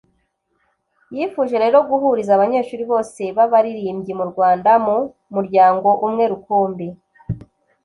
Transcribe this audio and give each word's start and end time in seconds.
Yifuje 1.15 1.55
rero 1.63 1.77
guhuriza 1.89 2.31
abanyeshuri 2.33 2.83
bose 2.91 3.21
b'abaririmbyi 3.35 4.13
mu 4.19 4.25
Rwanda 4.31 4.71
mu 4.85 4.97
muryango 5.35 5.89
umwe 6.05 6.23
rukumbi. 6.31 6.87